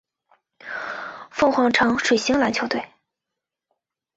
[1.29, 2.83] 凤凰城水星篮球队。